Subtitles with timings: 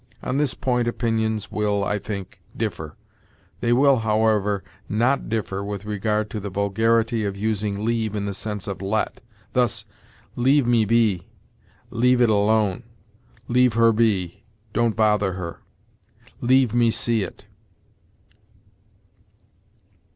[0.23, 2.95] On this point opinions will, I think, differ;
[3.59, 8.33] they will, however, not differ with regard to the vulgarity of using leave in the
[8.33, 9.21] sense of let;
[9.53, 9.85] thus,
[10.35, 11.27] "Leave me be";
[11.91, 12.81] "Leave it alone";
[13.47, 14.41] "Leave her be
[14.73, 15.59] don't bother her";
[16.41, 17.45] "Leave me see it."